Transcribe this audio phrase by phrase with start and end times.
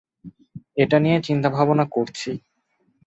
[0.77, 2.31] এটা নিয়ে চিন্তাভাবনা করছি।